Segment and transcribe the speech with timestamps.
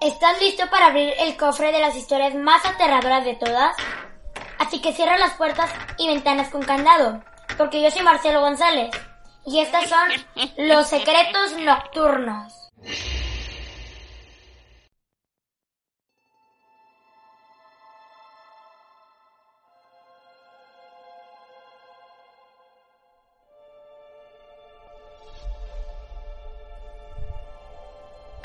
[0.00, 3.76] ¿Estás listo para abrir el cofre de las historias más aterradoras de todas?
[4.58, 7.22] Así que cierra las puertas y ventanas con candado,
[7.58, 8.90] porque yo soy Marcelo González
[9.44, 10.08] y estos son
[10.56, 12.59] los secretos nocturnos.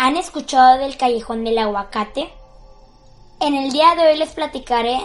[0.05, 2.31] ¿Han escuchado del callejón del aguacate?
[3.41, 4.99] En el día de hoy les platicaré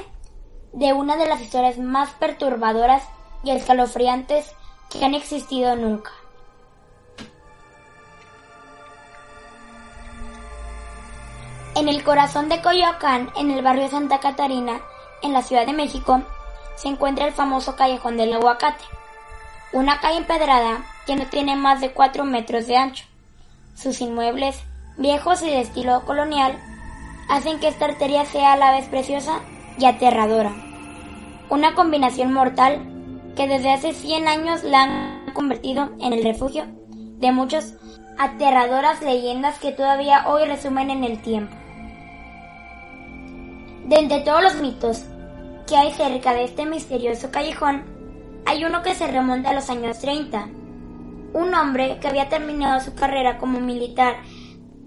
[0.75, 3.03] de una de las historias más perturbadoras
[3.43, 4.55] y escalofriantes
[4.91, 6.11] que han existido nunca.
[11.77, 14.83] En el corazón de Coyoacán, en el barrio Santa Catarina,
[15.23, 16.21] en la Ciudad de México,
[16.77, 18.85] se encuentra el famoso callejón del aguacate,
[19.73, 23.07] una calle empedrada que no tiene más de 4 metros de ancho.
[23.75, 24.61] Sus inmuebles
[25.01, 26.59] viejos y de estilo colonial,
[27.29, 29.41] hacen que esta arteria sea a la vez preciosa
[29.79, 30.53] y aterradora.
[31.49, 32.81] Una combinación mortal
[33.35, 36.65] que desde hace 100 años la han convertido en el refugio
[37.19, 37.77] de muchas
[38.19, 41.57] aterradoras leyendas que todavía hoy resumen en el tiempo.
[43.87, 45.05] De entre todos los mitos
[45.67, 47.85] que hay cerca de este misterioso callejón,
[48.45, 50.49] hay uno que se remonta a los años 30.
[51.33, 54.17] Un hombre que había terminado su carrera como militar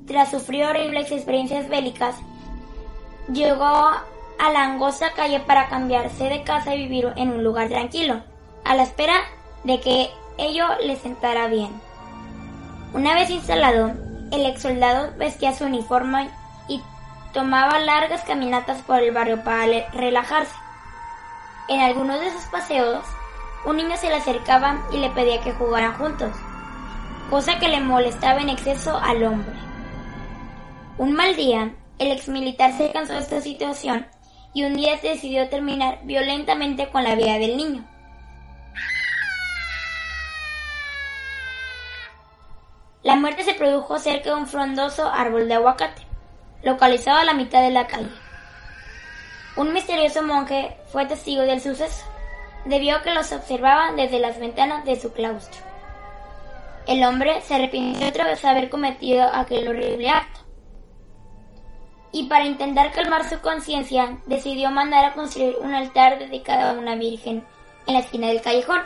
[0.07, 2.15] tras sufrir horribles experiencias bélicas,
[3.31, 3.91] llegó
[4.39, 8.21] a la angosta calle para cambiarse de casa y vivir en un lugar tranquilo,
[8.65, 9.15] a la espera
[9.63, 11.69] de que ello le sentara bien.
[12.93, 13.91] Una vez instalado,
[14.31, 16.29] el ex soldado vestía su uniforme
[16.67, 16.81] y
[17.33, 20.53] tomaba largas caminatas por el barrio para relajarse.
[21.69, 23.03] En algunos de sus paseos,
[23.65, 26.31] un niño se le acercaba y le pedía que jugaran juntos,
[27.29, 29.72] cosa que le molestaba en exceso al hombre.
[30.95, 34.05] Un mal día, el exmilitar se cansó de esta situación
[34.53, 37.83] y un día decidió terminar violentamente con la vida del niño.
[43.01, 46.03] La muerte se produjo cerca de un frondoso árbol de aguacate,
[46.61, 48.11] localizado a la mitad de la calle.
[49.57, 52.05] Un misterioso monje fue testigo del suceso,
[52.65, 55.59] debido a que los observaba desde las ventanas de su claustro.
[56.85, 60.32] El hombre se arrepintió de haber cometido aquel horrible acto
[62.13, 66.95] y para intentar calmar su conciencia decidió mandar a construir un altar dedicado a una
[66.95, 67.43] virgen
[67.87, 68.81] en la esquina del callejón,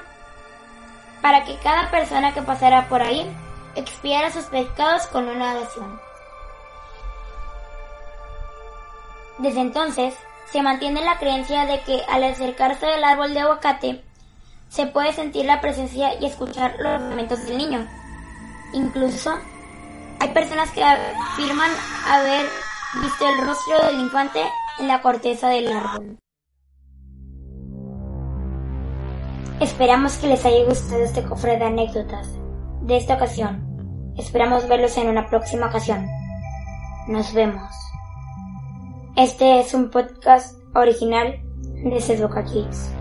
[1.21, 3.29] para que cada persona que pasara por ahí
[3.75, 5.99] expiara sus pecados con una oración.
[9.39, 10.15] Desde entonces,
[10.49, 14.03] se mantiene la creencia de que al acercarse al árbol de aguacate,
[14.69, 17.87] se puede sentir la presencia y escuchar los movimientos del niño.
[18.73, 19.37] Incluso,
[20.19, 21.71] hay personas que afirman
[22.07, 22.45] haber
[23.01, 24.41] visto el rostro del infante
[24.79, 26.17] en la corteza del árbol.
[29.59, 32.27] Esperamos que les haya gustado este cofre de anécdotas
[32.81, 34.13] de esta ocasión.
[34.17, 36.07] Esperamos verlos en una próxima ocasión.
[37.07, 37.71] Nos vemos.
[39.15, 41.41] Este es un podcast original
[41.83, 42.96] de Seduca Kids.